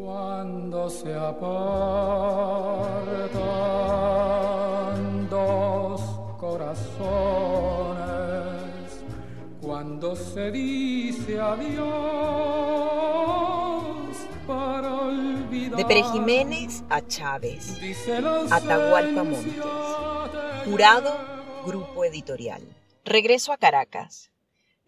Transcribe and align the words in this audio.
Cuando 0.00 0.88
se 0.88 1.12
apartan 1.12 1.58
dos 5.28 6.00
corazones, 6.38 6.94
cuando 9.60 10.14
se 10.14 10.52
dice 10.52 11.40
adiós 11.40 11.88
para 14.46 14.94
olvidar. 14.94 15.76
De 15.76 15.84
Pere 15.84 16.04
Jiménez 16.04 16.84
a 16.88 17.04
Chávez, 17.04 17.76
Atahualpa 18.52 19.24
Montes. 19.24 19.52
Jurado, 20.64 21.12
Grupo 21.66 22.04
Editorial. 22.04 22.62
Regreso 23.04 23.50
a 23.50 23.56
Caracas. 23.56 24.30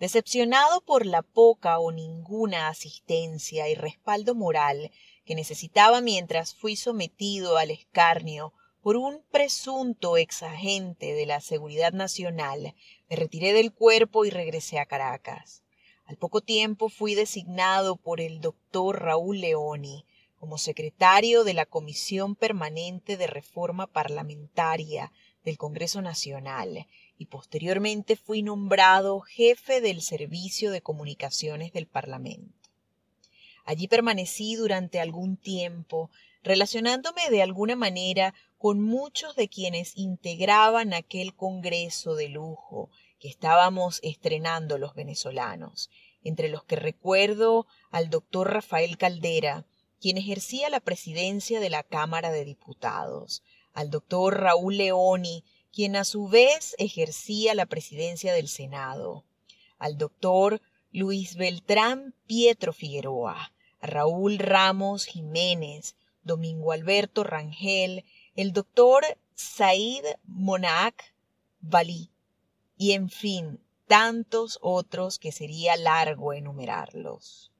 Decepcionado 0.00 0.80
por 0.80 1.04
la 1.04 1.20
poca 1.20 1.78
o 1.78 1.92
ninguna 1.92 2.68
asistencia 2.68 3.68
y 3.68 3.74
respaldo 3.74 4.34
moral 4.34 4.90
que 5.26 5.34
necesitaba 5.34 6.00
mientras 6.00 6.54
fui 6.54 6.74
sometido 6.74 7.58
al 7.58 7.70
escarnio 7.70 8.54
por 8.80 8.96
un 8.96 9.22
presunto 9.30 10.16
exagente 10.16 11.12
de 11.12 11.26
la 11.26 11.42
Seguridad 11.42 11.92
Nacional, 11.92 12.74
me 13.10 13.16
retiré 13.16 13.52
del 13.52 13.74
cuerpo 13.74 14.24
y 14.24 14.30
regresé 14.30 14.78
a 14.78 14.86
Caracas. 14.86 15.64
Al 16.06 16.16
poco 16.16 16.40
tiempo 16.40 16.88
fui 16.88 17.14
designado 17.14 17.96
por 17.96 18.22
el 18.22 18.40
doctor 18.40 19.02
Raúl 19.02 19.42
Leoni 19.42 20.06
como 20.38 20.56
secretario 20.56 21.44
de 21.44 21.52
la 21.52 21.66
Comisión 21.66 22.36
Permanente 22.36 23.18
de 23.18 23.26
Reforma 23.26 23.86
Parlamentaria 23.86 25.12
del 25.44 25.58
Congreso 25.58 26.02
Nacional 26.02 26.86
y 27.16 27.26
posteriormente 27.26 28.16
fui 28.16 28.42
nombrado 28.42 29.20
jefe 29.20 29.80
del 29.80 30.02
Servicio 30.02 30.70
de 30.70 30.82
Comunicaciones 30.82 31.72
del 31.72 31.86
Parlamento. 31.86 32.70
Allí 33.64 33.88
permanecí 33.88 34.54
durante 34.54 35.00
algún 35.00 35.36
tiempo, 35.36 36.10
relacionándome 36.42 37.30
de 37.30 37.42
alguna 37.42 37.76
manera 37.76 38.34
con 38.58 38.80
muchos 38.80 39.36
de 39.36 39.48
quienes 39.48 39.96
integraban 39.96 40.92
aquel 40.92 41.34
Congreso 41.34 42.14
de 42.14 42.28
lujo 42.28 42.90
que 43.18 43.28
estábamos 43.28 44.00
estrenando 44.02 44.78
los 44.78 44.94
venezolanos, 44.94 45.90
entre 46.24 46.48
los 46.48 46.64
que 46.64 46.76
recuerdo 46.76 47.66
al 47.90 48.10
doctor 48.10 48.52
Rafael 48.52 48.98
Caldera, 48.98 49.66
quien 50.00 50.16
ejercía 50.16 50.70
la 50.70 50.80
presidencia 50.80 51.60
de 51.60 51.70
la 51.70 51.82
Cámara 51.82 52.32
de 52.32 52.44
Diputados, 52.44 53.42
al 53.72 53.90
doctor 53.90 54.40
Raúl 54.40 54.76
Leoni, 54.76 55.44
quien 55.72 55.96
a 55.96 56.04
su 56.04 56.28
vez 56.28 56.74
ejercía 56.78 57.54
la 57.54 57.66
presidencia 57.66 58.32
del 58.32 58.48
Senado, 58.48 59.24
al 59.78 59.98
doctor 59.98 60.60
Luis 60.92 61.36
Beltrán 61.36 62.14
Pietro 62.26 62.72
Figueroa, 62.72 63.52
Raúl 63.80 64.38
Ramos 64.38 65.04
Jiménez, 65.04 65.96
Domingo 66.22 66.72
Alberto 66.72 67.24
Rangel, 67.24 68.04
el 68.34 68.52
doctor 68.52 69.04
Said 69.34 70.04
Monac 70.24 71.14
Balí, 71.60 72.10
y 72.76 72.92
en 72.92 73.08
fin, 73.08 73.60
tantos 73.86 74.58
otros 74.62 75.18
que 75.18 75.32
sería 75.32 75.76
largo 75.76 76.32
enumerarlos. 76.32 77.50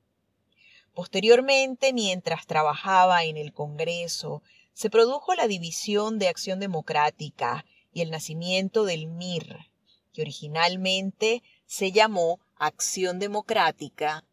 Posteriormente, 0.95 1.93
mientras 1.93 2.47
trabajaba 2.47 3.25
en 3.25 3.37
el 3.37 3.53
Congreso, 3.53 4.43
se 4.81 4.89
produjo 4.89 5.35
la 5.35 5.47
división 5.47 6.19
de 6.19 6.29
Acción 6.29 6.59
Democrática 6.59 7.67
y 7.93 8.01
el 8.01 8.11
nacimiento 8.11 8.85
del 8.85 9.09
MIR, 9.09 9.71
que 10.15 10.23
originalmente 10.23 11.43
se 11.67 11.93
llamó 11.93 12.41
Acción 12.57 13.19
Democrática 13.19 14.25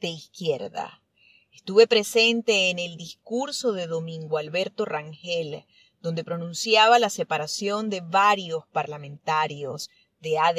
de 0.00 0.08
Izquierda. 0.08 1.02
Estuve 1.52 1.86
presente 1.86 2.70
en 2.70 2.78
el 2.78 2.96
discurso 2.96 3.72
de 3.72 3.86
Domingo 3.86 4.38
Alberto 4.38 4.86
Rangel, 4.86 5.66
donde 6.00 6.24
pronunciaba 6.24 6.98
la 6.98 7.10
separación 7.10 7.90
de 7.90 8.00
varios 8.00 8.66
parlamentarios 8.68 9.90
de 10.20 10.38
AD, 10.38 10.58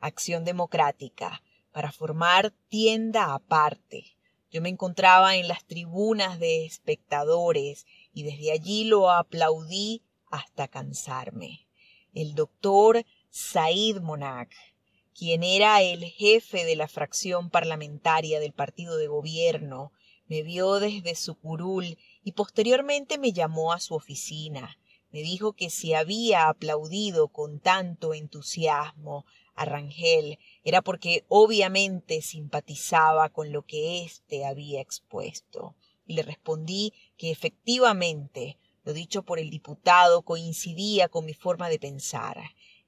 Acción 0.00 0.44
Democrática, 0.44 1.40
para 1.70 1.92
formar 1.92 2.52
tienda 2.68 3.32
aparte. 3.32 4.16
Yo 4.50 4.60
me 4.60 4.70
encontraba 4.70 5.36
en 5.36 5.46
las 5.46 5.64
tribunas 5.66 6.40
de 6.40 6.66
espectadores 6.66 7.86
y 8.16 8.24
desde 8.24 8.50
allí 8.50 8.84
lo 8.84 9.10
aplaudí 9.10 10.02
hasta 10.30 10.68
cansarme 10.68 11.66
el 12.16 12.34
doctor 12.34 13.04
Said 13.28 14.00
Monac, 14.00 14.50
quien 15.14 15.42
era 15.42 15.82
el 15.82 16.02
jefe 16.02 16.64
de 16.64 16.74
la 16.74 16.88
fracción 16.88 17.50
parlamentaria 17.50 18.40
del 18.40 18.54
partido 18.54 18.96
de 18.96 19.06
gobierno, 19.06 19.92
me 20.26 20.42
vio 20.42 20.80
desde 20.80 21.14
su 21.14 21.38
curul 21.38 21.98
y 22.24 22.32
posteriormente 22.32 23.18
me 23.18 23.32
llamó 23.32 23.74
a 23.74 23.80
su 23.80 23.94
oficina. 23.94 24.78
Me 25.10 25.20
dijo 25.20 25.52
que 25.52 25.68
si 25.68 25.92
había 25.92 26.48
aplaudido 26.48 27.28
con 27.28 27.60
tanto 27.60 28.14
entusiasmo 28.14 29.26
a 29.54 29.66
Rangel 29.66 30.38
era 30.64 30.80
porque 30.80 31.26
obviamente 31.28 32.22
simpatizaba 32.22 33.28
con 33.28 33.52
lo 33.52 33.66
que 33.66 34.04
éste 34.04 34.46
había 34.46 34.80
expuesto. 34.80 35.76
Y 36.06 36.14
le 36.14 36.22
respondí 36.22 36.92
que 37.16 37.30
efectivamente 37.30 38.58
lo 38.84 38.92
dicho 38.92 39.22
por 39.22 39.38
el 39.38 39.50
diputado 39.50 40.22
coincidía 40.22 41.08
con 41.08 41.24
mi 41.24 41.34
forma 41.34 41.68
de 41.68 41.80
pensar. 41.80 42.38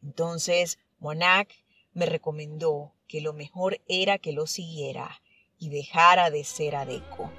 Entonces, 0.03 0.79
Monac 1.01 1.65
me 1.93 2.06
recomendó 2.06 2.95
que 3.09 3.21
lo 3.21 3.33
mejor 3.33 3.81
era 3.89 4.19
que 4.19 4.33
lo 4.33 4.47
siguiera 4.47 5.21
y 5.59 5.71
dejara 5.71 6.31
de 6.31 6.45
ser 6.45 6.77
adeco. 6.77 7.33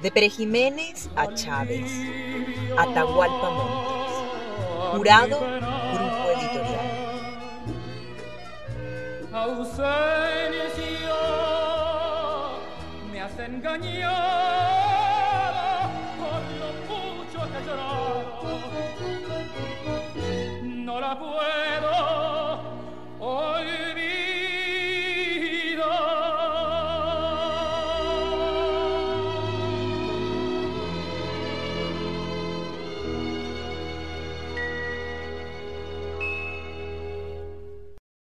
De 0.00 0.10
Pere 0.10 0.30
Jiménez 0.30 1.10
a 1.14 1.34
Chávez, 1.34 1.92
Atahualpa 2.78 3.50
Montes. 3.50 4.00
Jurado, 4.96 5.38
Grupo 5.38 6.30
Editorial. 6.40 7.00